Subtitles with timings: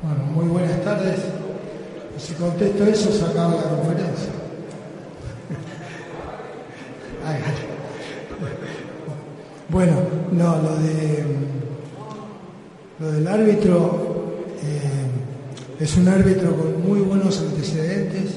[0.00, 1.18] Bueno, muy buenas tardes.
[2.18, 4.32] Si contesto eso, se acaba la conferencia.
[9.70, 9.92] Bueno,
[10.32, 11.24] no, lo de
[13.00, 18.36] lo del árbitro eh, es un árbitro con muy buenos antecedentes,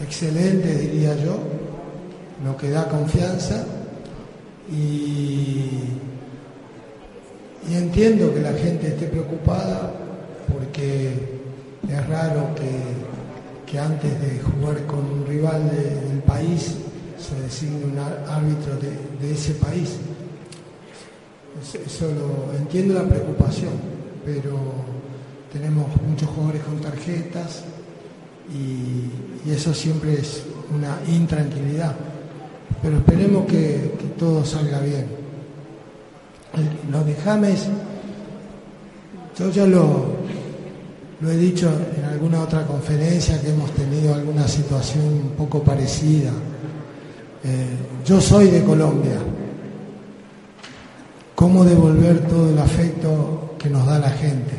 [0.00, 1.36] excelente diría yo,
[2.44, 3.66] lo que da confianza
[4.70, 5.68] y,
[7.68, 10.03] y entiendo que la gente esté preocupada
[10.54, 11.10] porque
[11.88, 16.76] es raro que, que antes de jugar con un rival de- del país
[17.18, 18.90] se designe un árbitro de,
[19.26, 19.96] de ese país.
[21.86, 23.72] Eso, lo- entiendo la preocupación,
[24.24, 24.56] pero
[25.52, 27.62] tenemos muchos jugadores con tarjetas
[28.52, 30.42] y, eso siempre es
[30.74, 31.94] una intranquilidad.
[32.82, 35.06] Pero esperemos que, todo salga bien.
[36.54, 37.66] El- Lo de James,
[39.38, 40.13] yo ya lo,
[41.24, 46.30] lo he dicho en alguna otra conferencia que hemos tenido alguna situación un poco parecida.
[47.42, 47.66] Eh,
[48.04, 49.16] yo soy de Colombia.
[51.34, 54.52] ¿Cómo devolver todo el afecto que nos da la gente?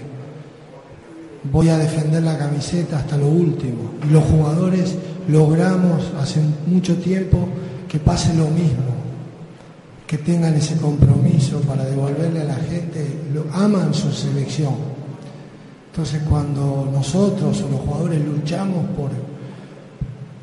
[1.51, 3.91] Voy a defender la camiseta hasta lo último.
[4.03, 4.95] Y los jugadores
[5.27, 7.47] logramos hace mucho tiempo
[7.87, 8.89] que pase lo mismo,
[10.07, 14.94] que tengan ese compromiso para devolverle a la gente, lo, aman su selección.
[15.95, 19.11] Entonces cuando nosotros o los jugadores luchamos por,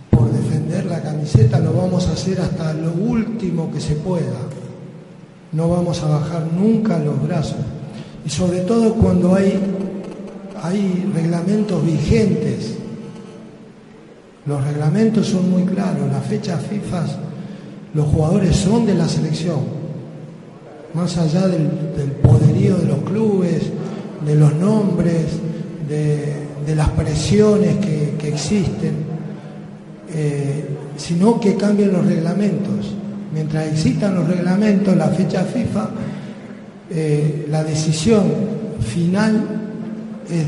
[0.09, 4.33] por defender la camiseta, lo vamos a hacer hasta lo último que se pueda.
[5.53, 7.59] No vamos a bajar nunca los brazos.
[8.25, 9.61] Y sobre todo cuando hay,
[10.63, 12.79] hay reglamentos vigentes.
[14.47, 16.11] Los reglamentos son muy claros.
[16.11, 17.05] Las fechas FIFA,
[17.93, 19.61] los jugadores son de la selección.
[20.95, 23.65] Más allá del, del poderío de los clubes,
[24.25, 25.42] de los nombres,
[26.67, 28.95] de, las presiones que, existen,
[30.15, 30.65] eh,
[30.97, 32.95] sino que cambien los reglamentos.
[33.33, 35.91] Mientras existan los reglamentos, la fecha FIFA,
[36.91, 38.25] eh, la decisión
[38.81, 39.45] final
[40.31, 40.47] es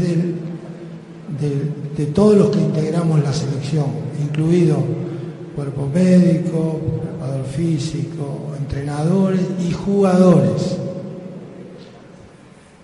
[1.96, 3.86] de todos los que integramos la selección,
[4.22, 4.82] incluido
[5.54, 6.80] cuerpo médico,
[7.24, 10.76] preparador físico, entrenadores y jugadores.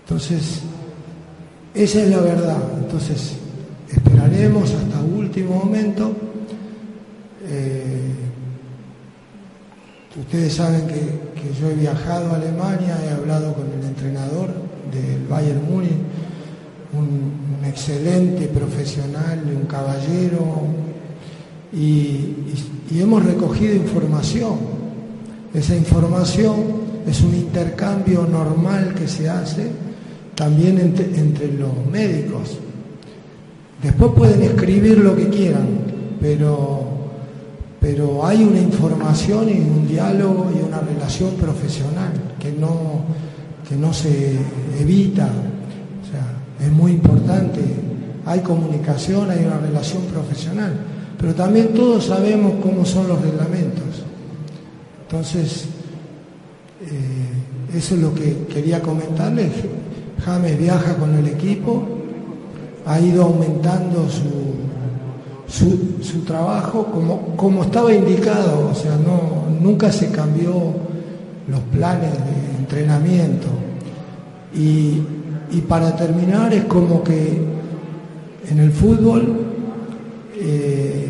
[0.03, 0.61] Entonces,
[1.73, 2.57] esa es la verdad.
[2.81, 3.33] Entonces,
[3.89, 6.11] esperaremos hasta último momento.
[7.47, 8.11] Eh,
[10.19, 10.95] ustedes saben que,
[11.41, 14.49] que yo he viajado a Alemania, he hablado con el entrenador
[14.91, 15.91] del Bayern Múnich,
[16.93, 20.63] un, excelente profesional, un caballero,
[21.71, 22.35] y-
[22.91, 24.55] y hemos recogido información.
[25.53, 26.55] Esa información
[27.07, 29.69] es un intercambio normal que se hace
[30.41, 32.57] también entre, los médicos.
[33.83, 35.67] Después pueden escribir lo que quieran,
[36.19, 36.81] pero,
[37.79, 43.03] pero hay una información y un diálogo y una relación profesional que no,
[43.69, 44.31] que no se
[44.79, 45.29] evita.
[46.59, 47.61] Es muy importante.
[48.25, 50.73] Hay comunicación, hay una relación profesional,
[51.19, 54.05] pero también todos sabemos cómo son los reglamentos.
[55.03, 55.65] Entonces,
[56.81, 59.51] eh, eso es lo que quería comentarles.
[60.25, 61.83] James viaja con el equipo,
[62.85, 70.11] ha ido aumentando su, su, trabajo como, como estaba indicado, o sea, no, nunca se
[70.11, 70.53] cambió
[71.47, 73.47] los planes de entrenamiento.
[74.53, 75.01] Y,
[75.51, 77.41] y para terminar, es como que
[78.49, 79.51] en el fútbol
[80.35, 81.07] eh,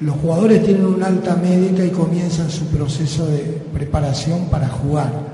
[0.00, 5.27] los jugadores tienen una alta médica y comienzan su proceso de preparación para jugar.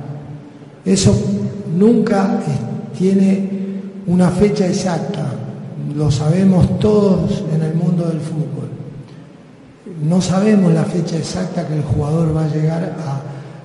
[0.85, 1.15] Eso
[1.77, 3.49] nunca es- tiene
[4.07, 5.27] una fecha exacta,
[5.97, 8.69] lo sabemos todos en el mundo del fútbol.
[10.07, 12.97] No sabemos la fecha exacta que el jugador va a llegar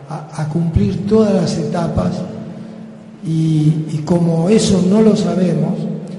[0.10, 2.14] a cumplir todas las etapas
[3.26, 5.74] y, y como eso no lo sabemos,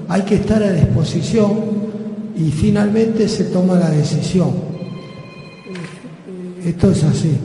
[0.07, 1.51] hay que estar a disposición
[2.37, 4.51] y finalmente se toma la decisión.
[6.63, 7.37] Esto es así.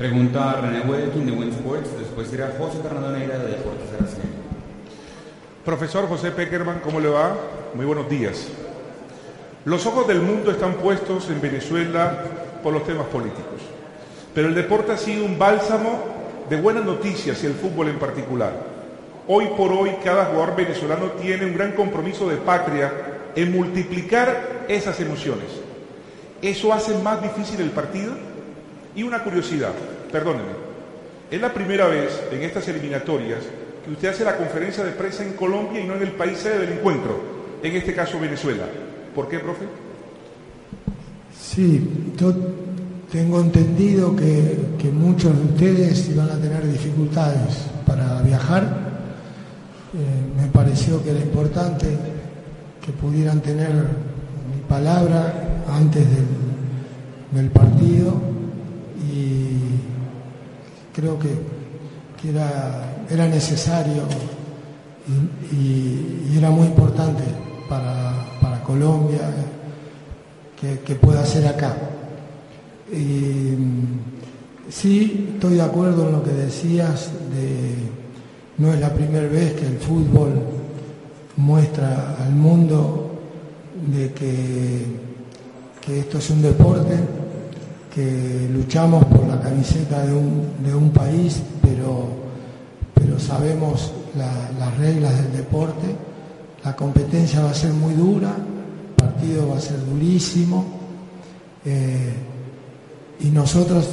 [0.00, 4.30] Pregunta René Wedkin de Win Sports, después irá José Fernando Neira de Deportes RCN.
[5.62, 7.36] Profesor José Peckerman, ¿cómo le va?
[7.74, 8.48] Muy buenos días.
[9.66, 12.24] Los ojos del mundo están puestos en Venezuela
[12.62, 13.60] por los temas políticos,
[14.34, 16.00] pero el deporte ha sido un bálsamo
[16.48, 18.54] de buenas noticias y el fútbol en particular.
[19.28, 22.90] Hoy por hoy cada jugador venezolano tiene un gran compromiso de patria
[23.36, 25.60] en multiplicar esas emociones.
[26.40, 28.29] ¿Eso hace más difícil el partido?
[28.94, 29.72] Y una curiosidad,
[30.10, 30.70] perdónenme,
[31.30, 33.38] es la primera vez en estas eliminatorias
[33.84, 36.66] que usted hace la conferencia de prensa en Colombia y no en el país sede
[36.66, 37.20] del encuentro,
[37.62, 38.64] en este caso Venezuela.
[39.14, 39.64] ¿Por qué, profe?
[41.38, 42.34] Sí, yo
[43.10, 48.62] tengo entendido que, que muchos de ustedes iban a tener dificultades para viajar.
[49.94, 51.86] Eh, me pareció que era importante
[52.84, 56.04] que pudieran tener mi palabra antes
[57.32, 58.29] del partido
[59.00, 61.28] y creo que,
[62.28, 64.02] era, era, necesario
[65.52, 67.22] y, era muy importante
[67.68, 69.20] para, para Colombia
[70.60, 71.76] que, que, pueda ser acá.
[72.92, 73.56] Y
[74.70, 77.90] sí, estoy de acuerdo en lo que decías de
[78.60, 80.34] no es la primera vez que el fútbol
[81.38, 83.18] muestra al mundo
[83.90, 84.84] de que,
[85.80, 86.94] que esto es un deporte,
[87.94, 92.08] que luchamos por la camiseta de un, de un país, pero,
[92.94, 95.86] pero sabemos la, las reglas del deporte,
[96.64, 100.64] la competencia va a ser muy dura, el partido va a ser durísimo,
[101.64, 102.12] eh,
[103.20, 103.88] y nosotros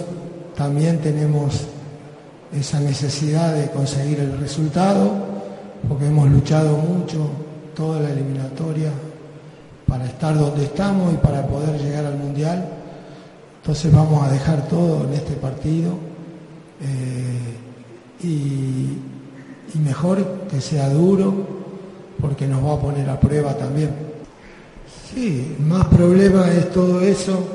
[0.55, 1.65] también tenemos
[2.53, 5.11] esa necesidad de conseguir el resultado,
[5.87, 7.29] porque hemos luchado mucho
[7.75, 8.91] toda la eliminatoria
[9.87, 12.67] para estar donde estamos y para poder llegar al Mundial.
[13.67, 15.91] Entonces vamos a dejar todo en este partido
[16.81, 21.33] eh, y, mejor que sea duro
[22.21, 23.89] porque nos va a poner a prueba también.
[25.13, 27.45] Sí, más problema es todo eso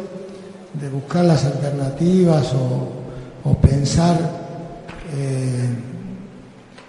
[0.75, 2.53] de buscar las alternativas
[3.43, 4.19] o, pensar
[5.17, 5.67] eh,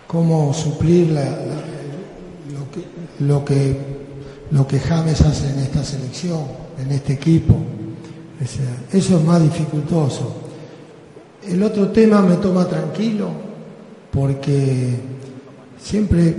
[0.06, 3.78] cómo suplir lo, que, lo, que,
[4.52, 6.42] lo que James hace en esta selección,
[6.78, 7.56] en este equipo.
[8.42, 10.34] O sea, eso es más dificultoso.
[11.48, 13.30] El otro tema me toma tranquilo
[14.12, 15.00] porque
[15.82, 16.36] siempre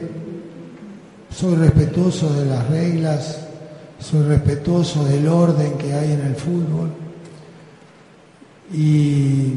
[1.30, 3.40] soy respetuoso de las reglas,
[3.98, 6.90] soy respetuoso del orden que hay en el fútbol
[8.72, 9.54] y,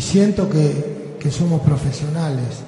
[0.00, 2.62] siento que, que, somos profesionales.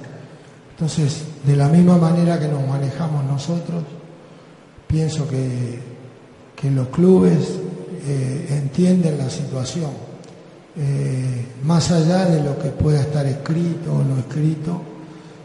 [0.71, 3.83] Entonces, de la misma manera que nos manejamos nosotros,
[4.87, 5.79] pienso que,
[6.55, 7.59] que los clubes
[8.05, 9.91] eh, entienden la situación.
[10.75, 14.81] Eh, más allá de lo que pueda estar escrito o no escrito,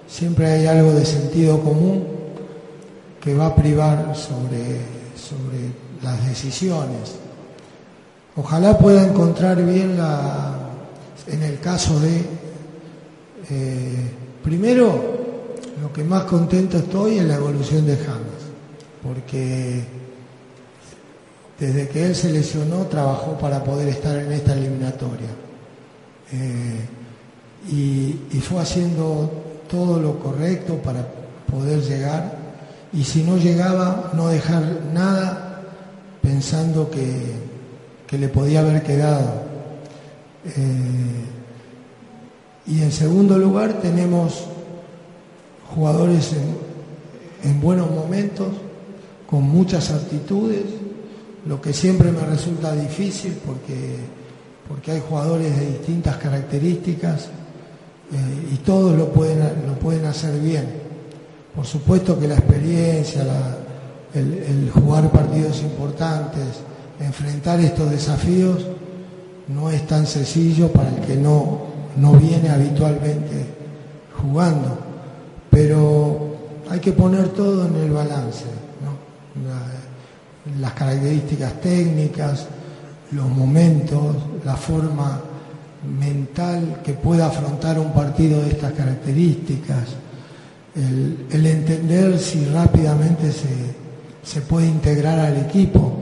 [0.09, 2.05] siempre hay algo de sentido común
[3.21, 4.81] que va a privar sobre,
[5.15, 5.71] sobre
[6.03, 7.17] las decisiones.
[8.37, 10.57] Ojalá pueda encontrar bien la,
[11.27, 12.25] en el caso de,
[13.51, 14.11] eh,
[14.43, 15.19] primero,
[15.83, 18.49] lo que más contento estoy es la evolución de James,
[19.03, 19.83] porque
[21.59, 25.29] desde que él se lesionó trabajó para poder estar en esta eliminatoria.
[26.33, 26.87] Eh,
[27.71, 29.31] y, fue haciendo
[29.69, 31.07] todo lo correcto para
[31.51, 32.39] poder llegar
[32.93, 34.63] y si no llegaba no dejar
[34.95, 35.63] nada
[36.23, 37.33] pensando que,
[38.07, 39.43] que le podía haber quedado.
[40.47, 41.25] Eh,
[42.69, 44.45] y en segundo lugar tenemos
[45.75, 48.49] jugadores en, en buenos momentos,
[49.27, 50.65] con muchas actitudes,
[51.47, 53.97] lo que siempre me resulta difícil porque,
[54.67, 57.29] porque hay jugadores de distintas características
[58.13, 60.67] eh, y todos lo pueden, lo pueden hacer bien.
[61.55, 63.25] Por supuesto que la experiencia,
[64.15, 66.45] el, jugar partidos importantes,
[67.01, 68.67] enfrentar estos desafíos,
[69.49, 71.63] no es tan sencillo para el que no,
[71.97, 73.47] no viene habitualmente
[74.23, 74.79] jugando,
[75.51, 76.37] pero
[76.71, 78.45] hay que poner todo en el balance.
[78.85, 78.93] ¿no?
[80.61, 82.47] Las características técnicas,
[83.13, 85.21] los momentos, la forma
[85.99, 89.85] mental que pueda afrontar un partido de estas características,
[90.75, 93.49] el, entender si rápidamente se,
[94.23, 95.93] se, puede integrar al equipo.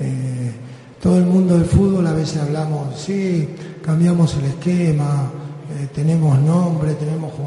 [0.00, 0.52] Eh,
[1.00, 3.48] todo el mundo del fútbol a veces hablamos, sí,
[3.82, 5.30] cambiamos el esquema,
[5.70, 7.38] eh, tenemos nombre, tenemos jugadores.